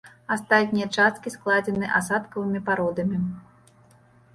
[0.35, 3.25] Астатнія часткі складзены асадкавымі пародамі.